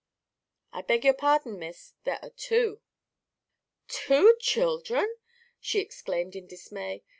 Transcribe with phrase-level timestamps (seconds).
[0.73, 2.81] "I beg your pardon, Miss; there are two."
[3.87, 5.15] "Two children!"
[5.59, 7.03] she exclaimed in dismay.